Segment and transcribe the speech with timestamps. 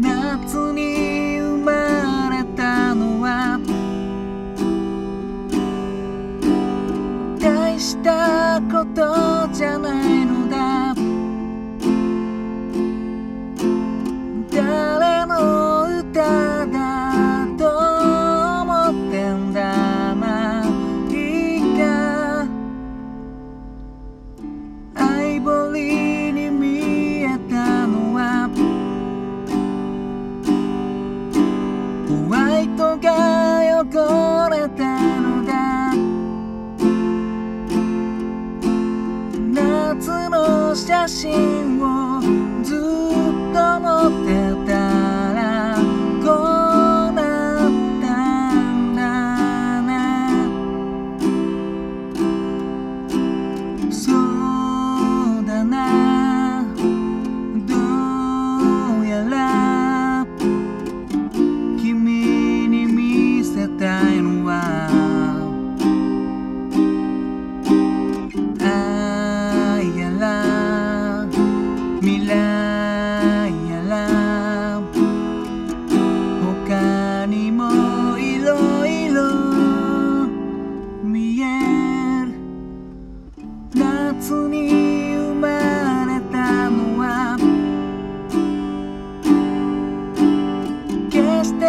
[0.00, 0.91] 夏に
[53.92, 56.64] そうだな。
[57.66, 57.74] ど
[59.00, 60.26] うやら
[61.80, 64.88] 君に見せたいのは
[68.60, 71.26] 愛やら
[72.00, 72.41] 未来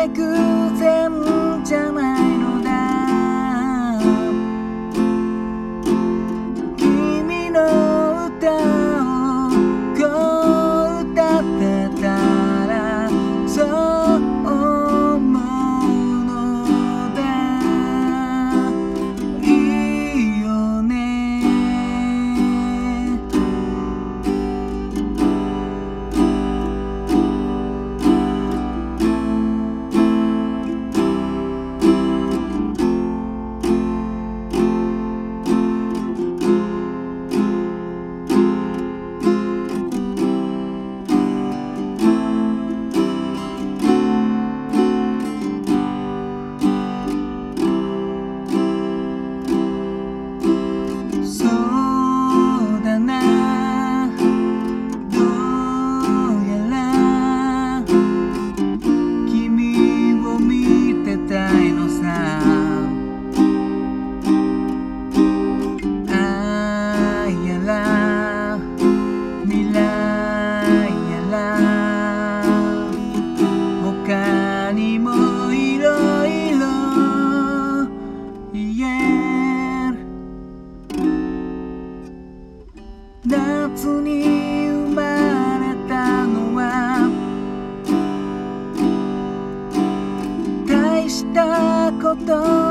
[0.09, 0.52] 決し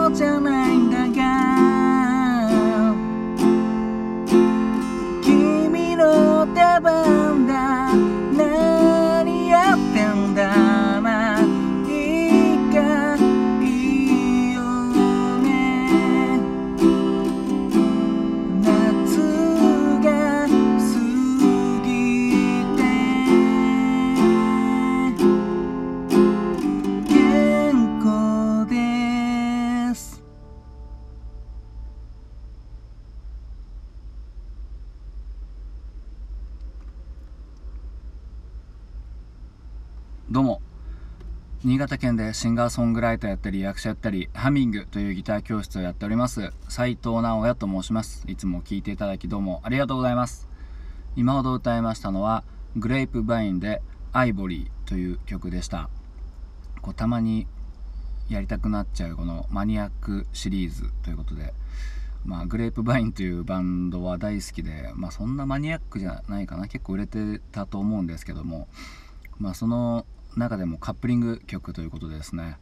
[0.03, 0.52] こと
[40.33, 40.63] どうも。
[41.63, 48.25] 新潟県でシンガーソングライターやったり役者やったりハミングというギター教室をやっております斉藤直也と申します。
[48.27, 50.49] いつも聴いていただきどうもありがとうございます。
[51.17, 52.45] 今ほど歌いましたのは
[52.77, 53.83] グレープバインで
[54.15, 55.91] アイボリーという曲でした。
[56.81, 57.47] こうたまに
[58.31, 61.53] やりたくなっちゃうこのマニアックシリーズということで
[62.25, 66.69] まあ、グレープバインというバンドは大好きで、まあ、そんなマニアックじゃないかな。
[66.69, 68.67] 結構売れてたと思うんですけども、
[69.39, 70.07] まあ、その
[70.37, 72.59] 中でもカップリング曲ということですね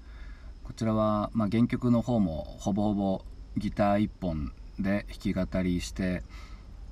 [0.65, 3.25] こちらは、まあ、原曲の方もほぼほぼ
[3.57, 6.23] ギター1本で弾き語りして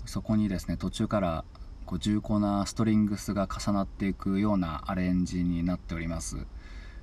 [0.04, 1.44] そこにですね途中から
[1.86, 6.46] こう重厚なストリングスが重なっていくようなアレンジになっております。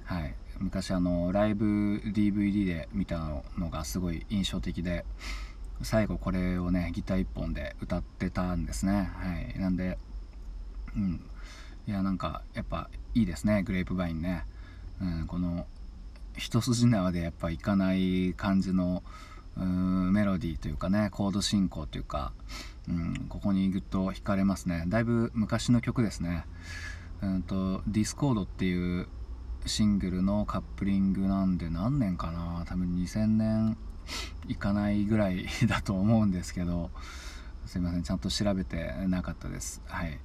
[0.04, 3.18] はい、昔あのライブ DVD で見た
[3.58, 5.04] のがすごい印象的で
[5.82, 9.12] 最後これをねギター1本で歌ってたんですね。
[9.16, 9.60] はい。
[9.60, 9.98] なんで
[10.96, 11.22] うん。
[11.88, 14.46] いやなんかやっぱいいですねグレープバインね、
[15.02, 15.66] うん、この
[16.38, 19.04] 一筋縄でやっぱいかない感じの
[19.58, 22.34] うんメロディーというかねコード進行というか、
[22.90, 24.84] うん、ここにぐっと惹かれますね。
[24.88, 26.46] だいぶ昔の曲ですね。
[27.22, 29.08] うんと、ディスコードっていう
[29.66, 32.66] シングルのカップリングなんで何年かな。
[32.68, 33.78] 多分2000年
[34.48, 36.92] いかないぐらいだと思うんですけど
[37.66, 39.82] すいませんちゃんと調べてなかったです。
[39.86, 40.20] はい、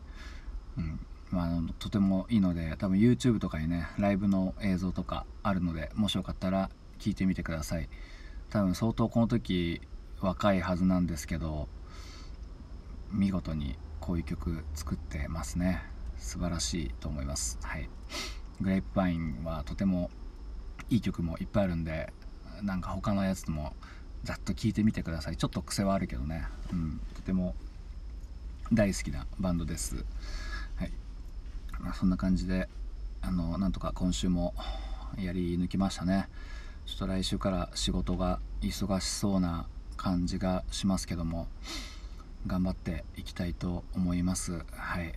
[0.76, 1.00] うん。
[1.30, 1.48] まあ、
[1.78, 7.88] とてもいいので多分 YouTube とかにねライブの映像とかあるのでもしよかったら聞いてみてください。
[8.50, 9.80] 多分相当この時
[10.20, 11.68] 若いはずなんですけど
[13.12, 15.82] 見事にこういう曲作ってますね。
[16.18, 17.58] 素晴らしいと思います。
[17.62, 17.88] はい。
[18.60, 20.10] グレープパインはとても
[20.90, 22.12] いい曲もいっぱいあるんで
[22.62, 23.74] なんか他のやつも
[24.24, 25.36] ざっと聴いてみてください。
[25.36, 27.54] ちょっと癖はあるけどね、うん、とても
[28.72, 30.04] 大好きなバンドです、
[31.94, 32.68] そんな感じで
[33.22, 34.54] あのなんとか今週も
[35.18, 36.28] やり抜きましたね。
[36.86, 39.66] ちょっと来週から仕事が忙しそうな
[39.96, 41.46] 感じがしますけども
[42.46, 44.64] 頑張っていきたいと思います。
[44.72, 45.12] はい。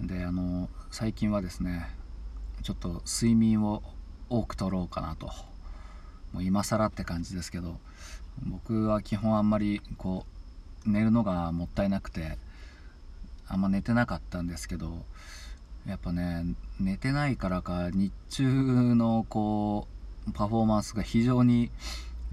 [0.00, 1.88] であの最近はですね
[2.62, 3.82] ちょっと睡眠を
[4.28, 5.30] 多く取ろうかなと。
[6.32, 7.80] もう今更って感じですけど
[8.46, 10.24] 僕は基本あんまりこ
[10.86, 12.38] う寝るのがもったいなくて
[13.48, 15.04] あんま寝てなかったんですけど
[15.86, 16.44] やっぱね
[16.78, 18.44] 寝てないからか日中
[18.94, 19.88] のこ
[20.28, 21.70] うパフォーマンスが非常に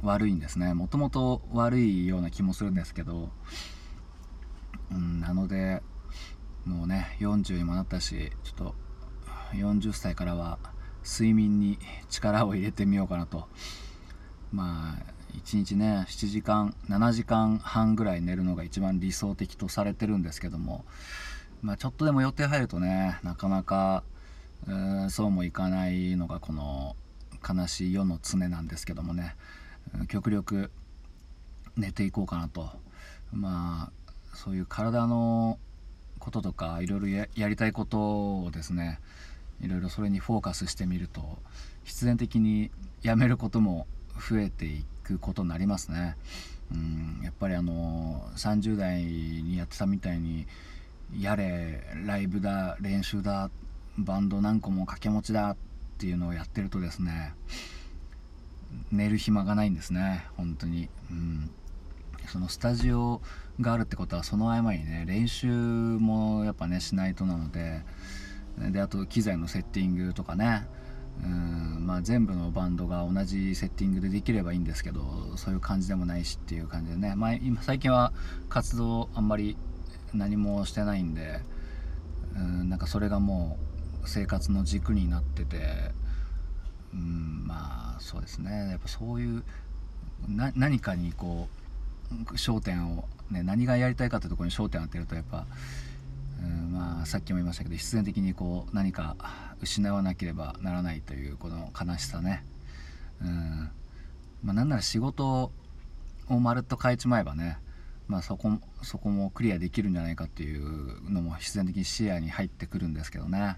[0.03, 0.73] 悪いんですね。
[0.73, 3.29] もともと悪いような気もするんですけど、
[4.91, 5.81] うん、なので
[6.65, 8.75] もうね40にもなったしちょっと
[9.53, 10.59] 40歳からは
[11.03, 11.79] 睡眠に
[12.09, 13.47] 力を入れてみようかなと。
[14.51, 20.85] まあ1日ね7時間7時間半ぐらい寝るのが一番理想的とされてるんですけども、
[21.61, 24.03] まあ、ちょっとでも予定入るとねなかなか
[24.67, 26.95] うそうもいかないのがこの
[27.47, 29.35] 悲しい世の常なんですけどもね
[30.07, 30.71] 極力
[31.75, 32.69] 寝ていこうかなと
[33.31, 35.57] まあそういう体の
[36.19, 38.99] こととかいろいろやりたいことをですね
[39.61, 41.37] いろいろそれにフォーカスしてみると
[41.83, 42.69] 必然的に
[43.01, 43.87] やめることも
[44.29, 46.17] 増えていくことになりますね。
[46.71, 50.45] うんやっぱりあの30代にやってたみたいに
[51.19, 53.49] やれライブだ練習だ
[53.97, 55.57] バンド何個も掛け持ちだっ
[55.97, 57.33] ていうのをやってるとですね
[58.91, 60.89] 寝る暇がないんですね本当に。
[61.09, 61.49] うん。
[62.27, 63.21] そのスタジオ
[63.61, 67.81] があるってことはその合間にね練習もやっぱねしないとなので
[68.57, 70.67] であと機材のセッティングとかね
[71.23, 75.01] うんまあ、全部のバンドが同じセッティングでできればいいんですけど
[75.35, 78.13] そういう感じでもないしっていう感じでね、まあ、今最近は
[78.49, 79.57] 活動あんまり
[80.13, 81.41] 何もしてないんで
[82.35, 83.57] うんなんかそれがも
[84.03, 85.57] う生活の軸になってて
[86.93, 88.69] うんまあそうですね。
[88.71, 89.43] やっぱそういう
[90.27, 91.47] 何かにこ
[92.11, 95.45] う焦点を、ね、何がやりたいかってところに焦点を当てるとやっぱ
[96.39, 99.15] うんまあ、さっきも言いましたけど必然的にこう何か
[99.61, 102.43] 失わなければならないというこの悲しさね、
[103.21, 103.69] うん
[104.43, 105.51] まあ、なんなら仕事
[106.29, 107.57] をまるっと変えちまえばね、
[108.07, 108.51] まあ、そこ
[108.83, 113.57] そこもクリアできるんじゃないかっていうのも必然的に視野に入ってくるんですけどね。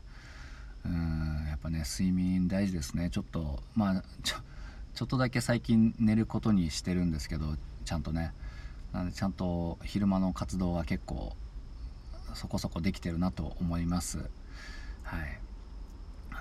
[0.85, 3.09] うんやっぱね睡眠大事ですね。
[3.09, 4.35] ちょっとまあちょ
[4.95, 7.55] ちょっとだけ最近寝ることにしてるんですけど
[7.85, 8.33] ちゃんとね。
[8.91, 11.35] なのでちゃんと昼間の活動は結構
[12.33, 14.17] そこそこできてるなと思います。
[15.03, 15.39] はい。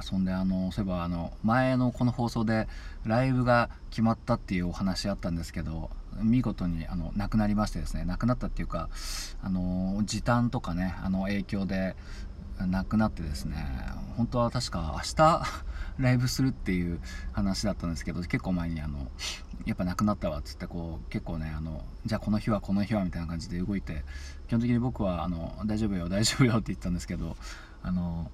[0.00, 2.68] そんであのそういえばあの前のこの放送で
[3.04, 5.90] ライブが決まったっていうお話あったんですけど
[6.22, 8.88] 見事にあのなくなりましてですねなくなったっていうか
[9.42, 11.96] あの時短とかねあの影響で
[12.66, 13.66] なくなってですね
[14.16, 15.42] 本当は確か明日
[15.98, 17.00] ライブするっていう
[17.32, 19.10] 話だったんですけど結構前にあの
[19.64, 24.04] やっぱなくなったわっつってこう結構ねあのじゃあこの日はこの日はみたいな感じで動いて
[24.48, 27.36] 基本的に僕はあの大丈夫よ大丈夫よ って言ったんですけど
[27.82, 28.30] あの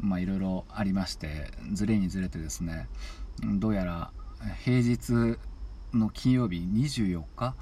[0.00, 2.88] まあいろいろありましてずれにずれてですね
[3.40, 4.10] どうやら
[4.64, 5.38] 平日
[5.94, 7.54] の金曜日24日？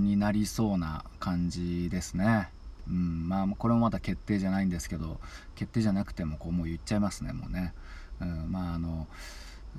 [0.00, 2.50] になりそうな感じですね。
[2.88, 5.18] うん、まあこれもまだ決定じゃないんですけど
[5.56, 7.74] 決定じゃなくてもこうもう言っちゃいますねもうね、
[8.20, 9.08] うん、まああの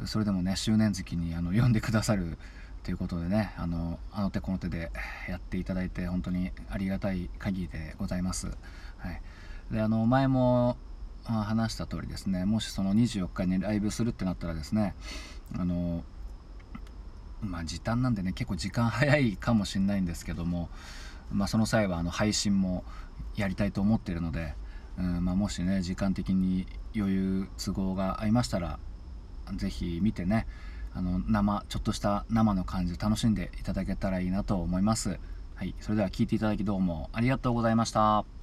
[0.06, 2.38] それでもね周年月にあの読んでくださる
[2.84, 4.92] ということでねあのあの手この手で
[5.30, 8.48] やっていただいて本当にありがたい限りでございます。
[8.98, 9.22] はい、
[9.72, 10.76] であの前も
[11.24, 14.96] 話した通りですねもしその24日にライブするってなったらですね
[15.58, 16.04] あの
[17.42, 20.70] まあ時短なんでね結構時間早いかもしれないんですけども、
[21.32, 22.84] まあ、その際はあの配信も
[23.36, 24.56] やりたいと思ってるので、
[24.98, 28.80] うんまあ、もしね時間的に余裕都合が合いましたら
[29.56, 30.48] 是非見てね
[30.94, 35.20] あの生ちょっとした生の感じ楽しんでいただけたらいいなと思います。
[35.56, 38.37] はい、それでは聴いていただきどうもありがとうございました。